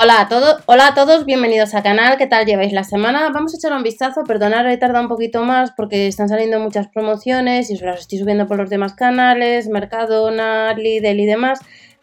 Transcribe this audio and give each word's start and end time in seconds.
Hola 0.00 0.20
a, 0.20 0.28
todos, 0.28 0.62
hola 0.66 0.86
a 0.86 0.94
todos, 0.94 1.24
bienvenidos 1.24 1.74
al 1.74 1.82
canal, 1.82 2.18
¿qué 2.18 2.28
tal 2.28 2.46
lleváis 2.46 2.72
la 2.72 2.84
semana? 2.84 3.30
Vamos 3.30 3.52
a 3.52 3.56
echar 3.56 3.72
un 3.72 3.82
vistazo, 3.82 4.22
perdonad, 4.22 4.70
he 4.70 4.76
tardado 4.76 5.02
un 5.02 5.08
poquito 5.08 5.42
más 5.42 5.72
porque 5.72 6.06
están 6.06 6.28
saliendo 6.28 6.60
muchas 6.60 6.86
promociones 6.86 7.68
y 7.68 7.74
os 7.74 7.82
las 7.82 7.98
estoy 8.02 8.18
subiendo 8.18 8.46
por 8.46 8.58
los 8.58 8.70
demás 8.70 8.94
canales, 8.94 9.66
Mercadona, 9.66 10.72
Lidl 10.74 11.18
y 11.18 11.26
demás 11.26 11.58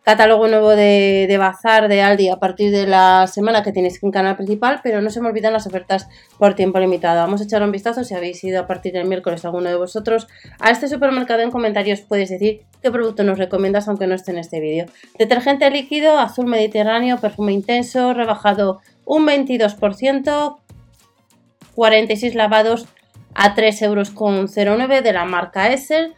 catálogo 0.06 0.48
nuevo 0.48 0.70
de, 0.70 1.26
de, 1.28 1.38
Bazar 1.40 1.88
de 1.88 2.04
Aldi 2.04 2.30
a 2.30 2.38
partir 2.38 2.72
de 2.72 2.86
la 2.86 3.26
semana 3.26 3.64
que 3.64 3.72
tenéis 3.72 4.02
un 4.04 4.12
canal 4.12 4.36
principal, 4.38 4.80
pero 4.84 5.02
no 5.02 5.10
se 5.10 5.20
me 5.20 5.30
olvidan 5.30 5.52
las 5.52 5.66
ofertas 5.66 6.08
por 6.38 6.54
tiempo 6.54 6.80
limitado. 6.80 7.20
Vamos 7.22 7.42
a 7.42 7.46
echar 7.46 7.64
un 7.64 7.72
vistazo 7.72 8.04
si 8.04 8.14
habéis 8.14 8.44
ido 8.44 8.60
a 8.62 8.68
partir 8.68 8.94
del 8.94 9.08
miércoles 9.08 9.44
alguno 9.46 9.68
de 9.68 9.76
vosotros 9.76 10.28
a 10.60 10.70
este 10.70 10.88
supermercado 10.88 11.42
en 11.42 11.50
comentarios 11.50 12.02
puedes 12.02 12.30
decir 12.30 12.62
qué 12.84 12.92
producto 12.92 13.24
nos 13.24 13.40
recomiendas 13.40 13.88
aunque 13.88 14.06
no 14.06 14.14
esté 14.14 14.32
en 14.32 14.38
este 14.38 14.60
vídeo. 14.60 14.86
Detergente 15.18 15.70
líquido, 15.72 16.20
azul 16.20 16.46
mediterráneo, 16.46 17.18
perfume 17.18 17.54
intenso, 17.54 18.14
rebajado 18.14 18.82
un 19.06 19.26
22%, 19.26 20.58
46 21.74 22.36
lavados 22.36 22.86
a 23.34 23.56
3,09 23.56 23.84
euros 23.84 25.04
de 25.04 25.14
la 25.14 25.26
marca 25.26 25.74
Essel 25.74 26.14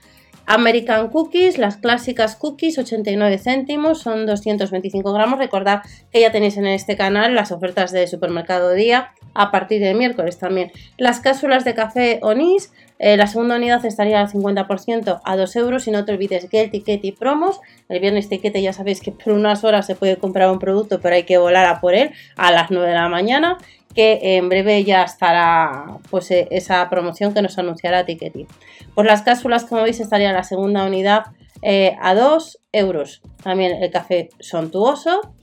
American 0.47 1.09
Cookies, 1.09 1.57
las 1.57 1.75
clásicas 1.75 2.37
cookies, 2.37 2.77
89 2.77 3.37
céntimos, 3.37 3.99
son 3.99 4.25
225 4.25 5.11
gramos. 5.11 5.39
Recordad 5.39 5.81
que 6.09 6.21
ya 6.21 6.31
tenéis 6.31 6.55
en 6.55 6.65
este 6.67 6.95
canal 6.95 7.35
las 7.35 7.51
ofertas 7.51 7.91
de 7.91 8.07
supermercado 8.07 8.71
día 8.71 9.11
a 9.33 9.51
partir 9.51 9.81
del 9.81 9.97
miércoles 9.97 10.39
también. 10.39 10.71
Las 10.97 11.19
cápsulas 11.19 11.65
de 11.65 11.75
café 11.75 12.19
Onis, 12.23 12.71
eh, 12.97 13.17
la 13.17 13.27
segunda 13.27 13.57
unidad 13.57 13.85
estaría 13.85 14.21
al 14.21 14.29
50% 14.29 15.21
a 15.23 15.35
2 15.35 15.55
euros. 15.57 15.87
Y 15.87 15.91
no 15.91 16.05
te 16.05 16.13
olvides 16.13 16.47
que 16.49 16.61
el 16.61 16.71
y 16.73 17.11
promos. 17.11 17.59
El 17.89 17.99
viernes 17.99 18.29
tiquete 18.29 18.61
ya 18.61 18.71
sabéis 18.71 19.01
que 19.01 19.11
por 19.11 19.33
unas 19.33 19.65
horas 19.65 19.85
se 19.85 19.95
puede 19.95 20.15
comprar 20.15 20.49
un 20.49 20.59
producto, 20.59 21.01
pero 21.01 21.15
hay 21.15 21.23
que 21.23 21.37
volar 21.37 21.65
a 21.65 21.81
por 21.81 21.93
él 21.93 22.11
a 22.37 22.51
las 22.51 22.71
9 22.71 22.87
de 22.87 22.95
la 22.95 23.09
mañana 23.09 23.57
que 23.93 24.37
en 24.37 24.49
breve 24.49 24.83
ya 24.83 25.03
estará 25.03 25.97
pues 26.09 26.29
eh, 26.31 26.47
esa 26.51 26.89
promoción 26.89 27.33
que 27.33 27.41
nos 27.41 27.57
anunciará 27.57 28.05
Tickety. 28.05 28.47
Pues 28.93 29.07
las 29.07 29.21
cápsulas, 29.21 29.65
como 29.65 29.83
veis, 29.83 29.99
estaría 29.99 30.31
la 30.33 30.43
segunda 30.43 30.85
unidad 30.85 31.25
eh, 31.61 31.95
a 32.01 32.13
2 32.13 32.59
euros. 32.71 33.21
También 33.43 33.81
el 33.81 33.91
café 33.91 34.29
sontuoso. 34.39 35.33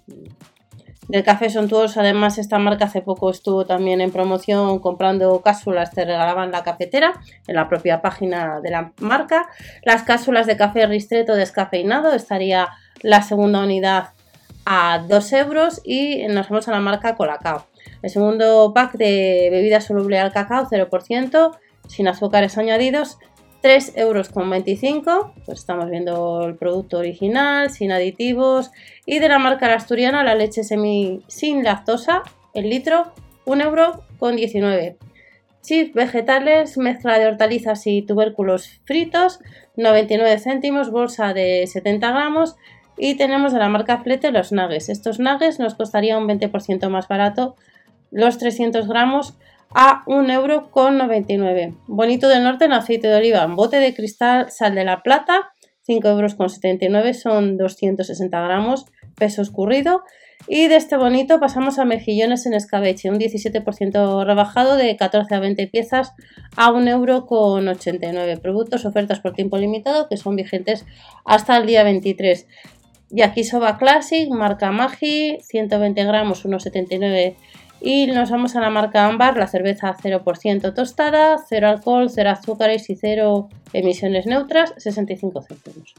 Del 1.08 1.22
café 1.22 1.50
sontuoso, 1.50 2.00
además, 2.00 2.38
esta 2.38 2.58
marca 2.58 2.86
hace 2.86 3.02
poco 3.02 3.30
estuvo 3.30 3.66
también 3.66 4.00
en 4.00 4.10
promoción 4.10 4.78
comprando 4.78 5.42
cápsulas, 5.42 5.90
te 5.90 6.05
regalaban 6.05 6.50
la 6.50 6.62
cafetera 6.62 7.20
en 7.46 7.56
la 7.56 7.68
propia 7.68 8.00
página 8.00 8.61
de 8.61 8.70
la 8.70 8.92
marca. 9.00 9.48
Las 9.83 10.02
cápsulas 10.02 10.46
de 10.46 10.56
café 10.56 10.86
ristreto 10.86 11.34
descafeinado 11.34 12.14
estaría 12.14 12.68
la 13.02 13.20
segunda 13.20 13.61
unidad 13.62 14.11
a 14.64 15.05
2 15.06 15.33
euros 15.34 15.83
y 15.84 16.27
nos 16.28 16.48
vamos 16.48 16.68
a 16.68 16.72
la 16.72 16.80
marca 16.80 17.16
Colacao. 17.16 17.66
El 18.05 18.10
segundo 18.10 18.72
pack 18.74 18.98
de 18.98 19.48
bebida 19.50 19.80
soluble 19.80 20.19
al 20.19 20.30
cacao 20.30 20.69
0%, 20.69 21.56
sin 21.88 22.06
azúcares 22.06 22.58
añadidos, 22.58 23.16
3,25 23.62 23.96
euros. 23.96 24.28
Pues 25.46 25.61
estamos 25.61 25.88
viendo 25.88 26.44
el 26.44 26.55
producto 26.55 26.98
original, 26.98 27.70
sin 27.70 27.92
aditivos. 27.92 28.72
Y 29.06 29.20
de 29.20 29.28
la 29.30 29.38
marca 29.38 29.72
asturiana, 29.72 30.22
la 30.22 30.34
leche 30.34 30.64
semi 30.64 31.22
sin 31.28 31.64
lactosa, 31.64 32.20
el 32.52 32.69
litro, 32.69 33.14
1,19 33.46 34.84
euro. 34.84 34.96
Chips 35.62 35.94
vegetales, 35.94 36.77
mezcla 36.77 37.18
de 37.18 37.28
hortalizas 37.28 37.86
y 37.86 38.02
tubérculos 38.02 38.83
fritos, 38.84 39.41
99 39.78 40.39
céntimos, 40.41 40.91
bolsa 40.91 41.33
de 41.33 41.66
70 41.66 42.11
gramos. 42.11 42.56
Y 42.98 43.14
tenemos 43.14 43.55
de 43.55 43.61
la 43.61 43.70
marca 43.70 44.02
Flete 44.02 44.30
los 44.30 44.52
nuggets. 44.52 44.91
Estos 44.91 45.18
nuggets 45.18 45.58
nos 45.58 45.74
costaría 45.74 46.18
un 46.18 46.28
20% 46.28 46.91
más 46.91 47.08
barato 47.08 47.56
los 48.14 48.38
300 48.38 48.86
gramos 48.88 49.34
a 49.74 50.04
1,99 50.06 51.60
euro. 51.60 51.76
Bonito 51.88 52.28
del 52.28 52.44
Norte 52.44 52.64
en 52.64 52.72
aceite 52.72 53.08
de 53.08 53.16
oliva, 53.16 53.44
bote 53.46 53.78
de 53.78 53.92
cristal, 53.92 54.50
sal 54.50 54.74
de 54.77 54.84
la 54.84 55.02
plata, 55.02 55.50
5,79 55.86 56.94
euros, 56.94 57.20
son 57.20 57.58
260 57.58 58.40
gramos, 58.40 58.86
peso 59.16 59.42
escurrido. 59.42 60.02
Y 60.46 60.68
de 60.68 60.77
este 60.77 60.96
bonito 60.96 61.40
pasamos 61.40 61.78
a 61.78 61.84
mejillones 61.84 62.46
en 62.46 62.55
escabeche, 62.55 63.11
un 63.11 63.18
17% 63.18 64.24
rebajado 64.24 64.77
de 64.77 64.96
14 64.96 65.34
a 65.34 65.40
20 65.40 65.66
piezas 65.68 66.12
a 66.56 66.70
1,89 66.70 66.89
euro. 66.89 68.40
Productos, 68.40 68.84
ofertas 68.84 69.20
por 69.20 69.33
tiempo 69.33 69.58
limitado 69.58 70.08
que 70.08 70.16
son 70.16 70.36
vigentes 70.36 70.86
hasta 71.24 71.56
el 71.56 71.66
día 71.66 71.83
23. 71.83 72.46
Y 73.10 73.22
aquí 73.22 73.42
Soba 73.44 73.78
Classic, 73.78 74.28
marca 74.30 74.70
Magi, 74.70 75.39
120 75.40 76.05
gramos, 76.05 76.44
1,79 76.44 77.36
y 77.86 78.06
nos 78.06 78.30
vamos 78.30 78.56
a 78.56 78.62
la 78.62 78.70
marca 78.70 79.06
Ámbar, 79.06 79.36
la 79.36 79.46
cerveza 79.46 79.95
0% 79.95 80.74
tostada, 80.74 81.36
0 81.46 81.68
alcohol, 81.68 82.08
0 82.08 82.30
azúcares 82.30 82.89
y 82.89 82.96
0 82.96 83.50
emisiones 83.74 84.24
neutras, 84.24 84.72
65 84.78 85.42
céntimos. 85.42 85.95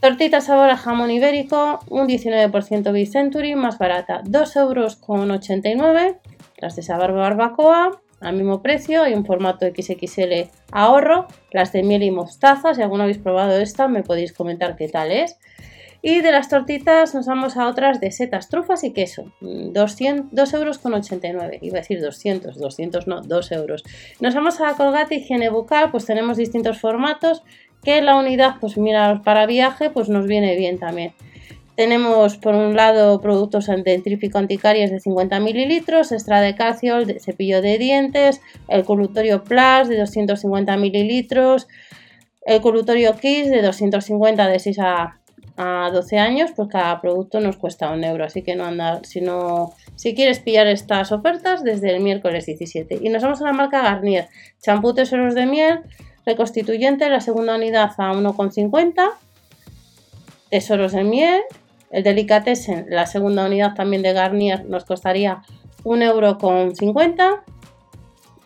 Tortita 0.00 0.40
sabor 0.40 0.70
a 0.70 0.76
jamón 0.76 1.10
ibérico, 1.10 1.80
un 1.90 2.06
19% 2.06 2.92
Bicentury, 2.92 3.56
más 3.56 3.76
barata, 3.78 4.22
2,89 4.22 4.56
euros. 4.56 6.16
Las 6.58 6.76
de 6.76 6.82
sabor 6.82 7.12
barbacoa, 7.12 8.00
al 8.20 8.36
mismo 8.36 8.62
precio, 8.62 9.02
hay 9.02 9.14
un 9.14 9.26
formato 9.26 9.66
XXL 9.66 10.48
ahorro. 10.70 11.26
Las 11.50 11.72
de 11.72 11.82
miel 11.82 12.04
y 12.04 12.12
mostaza, 12.12 12.74
si 12.74 12.82
alguno 12.82 13.02
habéis 13.02 13.18
probado 13.18 13.58
esta, 13.58 13.88
me 13.88 14.04
podéis 14.04 14.32
comentar 14.32 14.76
qué 14.76 14.88
tal 14.88 15.10
es. 15.10 15.40
Y 16.00 16.20
de 16.20 16.30
las 16.30 16.48
tortitas 16.48 17.14
nos 17.14 17.26
vamos 17.26 17.56
a 17.56 17.66
otras 17.66 18.00
de 18.00 18.12
setas, 18.12 18.48
trufas 18.48 18.84
y 18.84 18.92
queso. 18.92 19.32
200, 19.40 20.54
euros 20.54 20.78
con 20.78 20.94
89. 20.94 21.58
Iba 21.60 21.78
a 21.78 21.80
decir 21.80 22.00
200, 22.00 22.56
200 22.56 23.06
no, 23.08 23.22
2 23.22 23.52
euros. 23.52 23.82
Nos 24.20 24.34
vamos 24.34 24.60
a 24.60 24.74
Colgate 24.74 25.16
Higiene 25.16 25.50
Bucal, 25.50 25.90
pues 25.90 26.06
tenemos 26.06 26.36
distintos 26.36 26.78
formatos 26.78 27.42
que 27.82 28.00
la 28.00 28.16
unidad, 28.16 28.56
pues 28.60 28.76
mira, 28.76 29.22
para 29.24 29.46
viaje, 29.46 29.90
pues 29.90 30.08
nos 30.08 30.26
viene 30.26 30.56
bien 30.56 30.78
también. 30.78 31.14
Tenemos 31.74 32.36
por 32.38 32.54
un 32.54 32.74
lado 32.74 33.20
productos 33.20 33.66
dentrífico 33.84 34.38
anticaries 34.38 34.90
de 34.90 34.98
50 34.98 35.38
mililitros, 35.38 36.10
extra 36.10 36.40
de 36.40 36.56
calcio, 36.56 37.04
de 37.04 37.20
cepillo 37.20 37.62
de 37.62 37.78
dientes, 37.78 38.40
el 38.66 38.84
colutorio 38.84 39.44
Plus 39.44 39.88
de 39.88 39.96
250 39.96 40.76
mililitros, 40.76 41.68
el 42.44 42.60
colutorio 42.60 43.14
Kiss 43.16 43.48
de 43.48 43.62
250 43.62 44.48
de 44.48 44.58
6 44.58 44.78
a 44.80 45.17
a 45.58 45.90
12 45.92 46.18
años, 46.18 46.52
pues 46.54 46.68
cada 46.68 47.00
producto 47.00 47.40
nos 47.40 47.56
cuesta 47.56 47.90
un 47.90 48.04
euro. 48.04 48.24
Así 48.24 48.42
que 48.42 48.54
no 48.54 48.64
anda, 48.64 49.00
si 49.02 49.20
no, 49.20 49.74
si 49.96 50.14
quieres 50.14 50.38
pillar 50.38 50.68
estas 50.68 51.10
ofertas 51.10 51.64
desde 51.64 51.94
el 51.94 52.00
miércoles 52.00 52.46
17. 52.46 53.00
Y 53.02 53.08
nos 53.08 53.22
vamos 53.24 53.42
a 53.42 53.44
la 53.44 53.52
marca 53.52 53.82
Garnier. 53.82 54.28
Champú 54.62 54.94
tesoros 54.94 55.34
de 55.34 55.46
miel, 55.46 55.80
reconstituyente, 56.24 57.10
la 57.10 57.20
segunda 57.20 57.56
unidad 57.56 57.90
a 57.98 58.12
1,50. 58.12 59.10
Tesoros 60.48 60.92
de 60.92 61.02
miel. 61.02 61.42
El 61.90 62.04
Delicatessen, 62.04 62.86
la 62.90 63.06
segunda 63.06 63.46
unidad 63.46 63.74
también 63.74 64.02
de 64.02 64.12
Garnier, 64.12 64.64
nos 64.66 64.84
costaría 64.84 65.42
1,50 65.84 66.02
euro. 66.04 67.42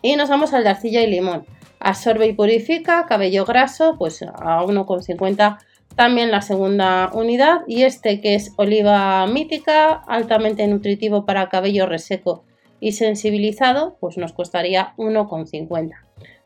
Y 0.01 0.15
nos 0.15 0.29
vamos 0.29 0.53
al 0.53 0.63
de 0.63 0.69
arcilla 0.71 1.01
y 1.01 1.07
limón. 1.07 1.45
Absorbe 1.79 2.25
y 2.25 2.33
purifica, 2.33 3.05
cabello 3.05 3.45
graso, 3.45 3.97
pues 3.99 4.23
a 4.23 4.63
1,50 4.63 5.59
también 5.95 6.31
la 6.31 6.41
segunda 6.41 7.11
unidad 7.13 7.61
y 7.67 7.83
este 7.83 8.21
que 8.21 8.35
es 8.35 8.53
oliva 8.57 9.25
mítica, 9.27 9.93
altamente 10.07 10.65
nutritivo 10.67 11.25
para 11.25 11.49
cabello 11.49 11.85
reseco 11.85 12.43
y 12.79 12.93
sensibilizado, 12.93 13.97
pues 13.99 14.17
nos 14.17 14.33
costaría 14.33 14.93
1,50. 14.97 15.91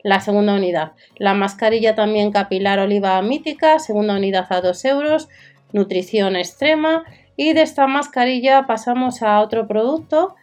La 0.02 0.20
segunda 0.20 0.54
unidad, 0.54 0.92
la 1.16 1.34
mascarilla 1.34 1.94
también 1.94 2.30
capilar 2.30 2.78
oliva 2.78 3.20
mítica, 3.22 3.78
segunda 3.78 4.14
unidad 4.14 4.46
a 4.50 4.60
2 4.60 4.84
euros, 4.84 5.28
nutrición 5.72 6.36
extrema 6.36 7.04
y 7.36 7.52
de 7.52 7.62
esta 7.62 7.86
mascarilla 7.86 8.66
pasamos 8.66 9.22
a 9.22 9.40
otro 9.40 9.66
producto 9.66 10.34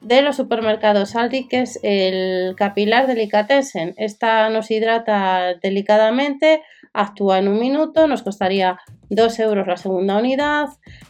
de 0.00 0.22
los 0.22 0.36
supermercados 0.36 1.16
Aldi 1.16 1.48
que 1.48 1.60
es 1.60 1.78
el 1.82 2.54
capilar 2.56 3.06
delicatessen. 3.06 3.94
Esta 3.96 4.48
nos 4.48 4.70
hidrata 4.70 5.54
delicadamente, 5.62 6.62
actúa 6.92 7.38
en 7.38 7.48
un 7.48 7.58
minuto, 7.58 8.06
nos 8.06 8.22
costaría 8.22 8.78
2 9.10 9.38
euros 9.40 9.66
la 9.66 9.76
segunda 9.76 10.16
unidad, 10.18 10.68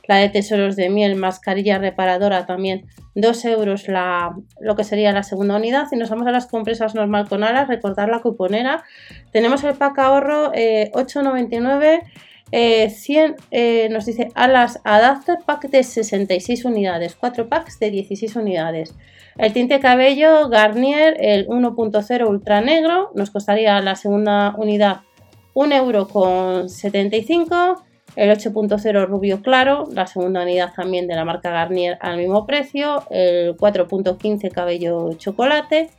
la 0.08 0.16
de 0.16 0.28
tesoros 0.28 0.76
de 0.76 0.90
miel, 0.90 1.16
mascarilla 1.16 1.78
reparadora 1.78 2.46
también 2.46 2.86
2 3.14 3.44
euros 3.46 3.88
la, 3.88 4.34
lo 4.60 4.76
que 4.76 4.84
sería 4.84 5.12
la 5.12 5.22
segunda 5.22 5.56
unidad 5.56 5.86
y 5.92 5.96
nos 5.96 6.10
vamos 6.10 6.26
a 6.26 6.32
las 6.32 6.46
compresas 6.46 6.94
normal 6.94 7.28
con 7.28 7.44
alas, 7.44 7.68
recordar 7.68 8.08
la 8.08 8.20
cuponera, 8.20 8.84
tenemos 9.32 9.64
el 9.64 9.74
pack 9.74 9.98
ahorro 9.98 10.52
8,99 10.52 12.02
eh, 12.52 12.90
100, 12.90 13.36
eh, 13.52 13.88
nos 13.90 14.06
dice 14.06 14.28
alas 14.34 14.80
adapter 14.82 15.38
pack 15.46 15.68
de 15.68 15.84
66 15.84 16.64
unidades, 16.64 17.14
4 17.14 17.48
packs 17.48 17.78
de 17.78 17.90
16 17.90 18.36
unidades. 18.36 18.94
El 19.38 19.52
tinte 19.52 19.78
cabello 19.78 20.48
Garnier, 20.48 21.16
el 21.20 21.46
1.0 21.46 22.28
ultra 22.28 22.60
negro, 22.60 23.12
nos 23.14 23.30
costaría 23.30 23.80
la 23.80 23.94
segunda 23.94 24.54
unidad 24.58 25.02
1,75 25.55 27.52
euro. 27.52 27.82
el 28.17 28.31
8.0 28.31 29.06
rubio 29.06 29.43
claro, 29.43 29.88
la 29.93 30.06
segunda 30.06 30.43
unidad 30.43 30.73
también 30.75 31.06
de 31.06 31.14
la 31.14 31.25
marca 31.25 31.50
Garnier 31.50 31.97
al 32.00 32.17
mismo 32.17 32.47
precio, 32.47 33.05
el 33.11 33.56
4.15 33.56 34.50
cabello 34.50 35.12
chocolate, 35.14 35.91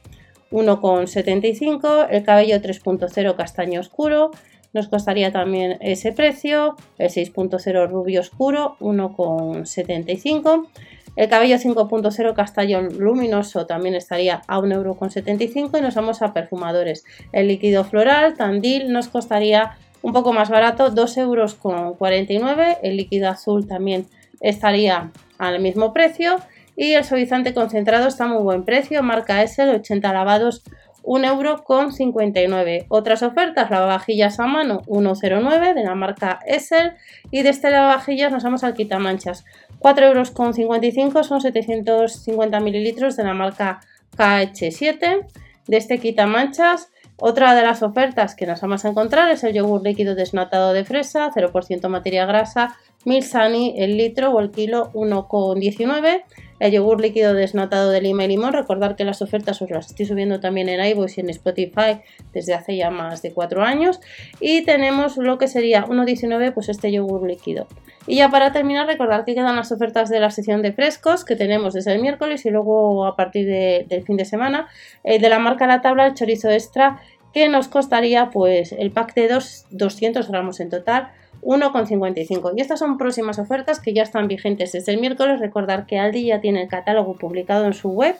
1,75, 0.52 2.08
el 2.10 2.24
cabello 2.24 2.58
3.0 2.58 3.36
castaño 3.36 3.80
oscuro, 3.80 4.32
nos 4.74 4.88
costaría 4.88 5.32
también 5.32 5.78
ese 5.82 6.14
precio, 6.14 6.76
el 6.98 7.10
6.0 7.10 7.90
rubio 7.90 8.22
oscuro, 8.22 8.78
1,75. 8.80 10.68
El 11.16 11.28
cabello 11.30 11.58
5.0 11.58 12.34
castaño 12.34 12.82
luminoso 12.82 13.66
también 13.66 13.96
estaría 13.96 14.42
a 14.48 14.60
1,75€ 14.60 15.78
y 15.78 15.82
nos 15.82 15.96
vamos 15.96 16.22
a 16.22 16.34
perfumadores. 16.34 17.04
El 17.32 17.48
líquido 17.48 17.84
floral 17.84 18.36
Tandil 18.36 18.92
nos 18.92 19.10
costaría 19.10 19.78
un 20.02 20.14
poco 20.14 20.34
más 20.34 20.50
barato, 20.50 20.92
2,49€. 20.92 22.78
El 22.82 22.98
líquido 22.98 23.30
azul 23.30 23.68
también 23.68 24.08
estaría 24.40 25.12
al 25.38 25.60
mismo 25.60 25.94
precio. 25.94 26.38
Y 26.76 26.94
el 26.94 27.04
suavizante 27.04 27.54
concentrado 27.54 28.08
está 28.08 28.24
a 28.24 28.28
muy 28.28 28.42
buen 28.42 28.64
precio, 28.64 29.04
marca 29.04 29.44
S, 29.44 29.62
80 29.62 30.14
lavados 30.14 30.64
1,59€. 31.04 32.86
Otras 32.90 33.24
ofertas, 33.24 33.70
lavavajillas 33.70 34.40
a 34.40 34.48
mano 34.48 34.82
1,09€ 34.88 35.74
de 35.74 35.84
la 35.84 35.96
marca 35.96 36.40
Essel 36.46 36.94
y 37.32 37.44
de 37.44 37.50
este 37.50 37.72
lavavajillas 37.72 38.32
nos 38.32 38.44
vamos 38.44 38.64
al 38.64 38.74
quitamanchas 38.74 39.46
4,55€ 39.82 41.24
son 41.24 41.42
750 41.42 42.60
mililitros 42.60 43.18
de 43.18 43.24
la 43.24 43.34
marca 43.34 43.82
KH7. 44.16 45.28
De 45.68 45.78
este 45.78 46.00
quitamanchas 46.00 46.92
otra 47.24 47.54
de 47.54 47.62
las 47.62 47.84
ofertas 47.84 48.34
que 48.34 48.48
nos 48.48 48.62
vamos 48.62 48.84
a 48.84 48.90
encontrar 48.90 49.30
es 49.30 49.44
el 49.44 49.54
yogur 49.54 49.84
líquido 49.84 50.16
desnatado 50.16 50.74
de 50.74 50.84
fresa, 50.86 51.30
0% 51.32 51.88
materia 51.88 52.26
grasa, 52.26 52.76
Milsani 53.06 53.76
el 53.78 53.98
litro 53.98 54.32
o 54.32 54.40
el 54.40 54.52
kilo 54.52 54.92
1,19 54.94 56.24
el 56.62 56.72
yogur 56.72 57.02
líquido 57.02 57.34
desnatado 57.34 57.90
de 57.90 58.02
lima 58.02 58.24
y 58.26 58.28
limón. 58.28 58.54
Recordar 58.54 58.96
que 58.96 59.04
las 59.04 59.24
ofertas 59.24 59.62
os 59.64 59.72
las 59.72 59.88
estoy 59.88 60.06
subiendo 60.06 60.40
también 60.40 60.70
en 60.70 60.86
iVoox 60.86 61.18
y 61.18 61.22
en 61.22 61.30
Spotify 61.32 62.02
desde 62.34 62.54
hace 62.54 62.78
ya 62.78 62.92
más 62.92 63.24
de 63.24 63.34
4 63.34 63.64
años. 63.64 64.00
Y 64.40 64.64
tenemos 64.64 65.18
lo 65.18 65.40
que 65.40 65.48
sería 65.48 65.86
1,19 65.86 66.54
pues 66.54 66.70
este 66.70 66.92
yogur 66.92 67.28
líquido. 67.28 67.68
Y 68.06 68.18
ya 68.18 68.30
para 68.30 68.52
terminar, 68.52 68.86
recordar 68.86 69.26
que 69.26 69.34
quedan 69.34 69.56
las 69.56 69.72
ofertas 69.72 70.10
de 70.10 70.20
la 70.20 70.30
sección 70.30 70.62
de 70.62 70.72
frescos 70.72 71.26
que 71.26 71.36
tenemos 71.36 71.74
desde 71.74 71.94
el 71.94 72.02
miércoles 72.02 72.46
y 72.46 72.52
luego 72.52 73.08
a 73.08 73.16
partir 73.16 73.48
del 73.48 74.04
fin 74.04 74.18
de 74.18 74.26
semana. 74.26 74.68
Eh, 75.04 75.18
de 75.18 75.30
la 75.30 75.40
marca 75.40 75.66
La 75.66 75.82
Tabla, 75.82 76.06
el 76.06 76.14
chorizo 76.14 76.52
extra 76.52 77.02
que 77.34 77.48
nos 77.50 77.68
costaría 77.68 78.30
pues 78.30 78.72
el 78.72 78.92
pack 78.92 79.14
de 79.16 79.40
200 79.72 80.28
gramos 80.28 80.60
en 80.60 80.70
total 80.70 81.12
1,55. 81.42 82.54
Y 82.56 82.62
estas 82.62 82.80
son 82.80 82.98
próximas 82.98 83.40
ofertas 83.40 83.80
que 83.80 83.94
ya 83.94 84.04
están 84.04 84.28
vigentes 84.28 84.72
desde 84.72 84.94
el 84.94 85.00
miércoles. 85.00 85.40
Recordar 85.40 85.86
que 85.86 86.00
Aldi 86.00 86.26
ya 86.26 86.42
tiene 86.42 86.62
el 86.62 86.68
catálogo 86.68 87.16
publicado 87.18 87.66
en 87.66 87.74
su 87.74 87.90
web 87.90 88.16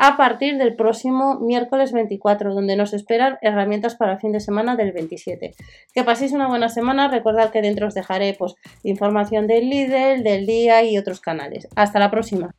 a 0.00 0.16
partir 0.16 0.58
del 0.58 0.76
próximo 0.76 1.40
miércoles 1.40 1.90
24, 1.92 2.54
donde 2.54 2.76
nos 2.76 2.94
esperan 2.94 3.36
herramientas 3.42 3.96
para 3.96 4.12
el 4.12 4.20
fin 4.20 4.30
de 4.30 4.38
semana 4.38 4.76
del 4.76 4.92
27. 4.92 5.54
Que 5.92 6.04
paséis 6.04 6.32
una 6.32 6.46
buena 6.46 6.68
semana. 6.68 7.08
Recordad 7.08 7.50
que 7.50 7.62
dentro 7.62 7.88
os 7.88 7.94
dejaré 7.94 8.34
pues, 8.38 8.54
información 8.84 9.48
del 9.48 9.68
Lidl, 9.68 10.22
del 10.22 10.46
día 10.46 10.84
y 10.84 10.98
otros 10.98 11.20
canales. 11.20 11.66
Hasta 11.74 11.98
la 11.98 12.10
próxima. 12.10 12.54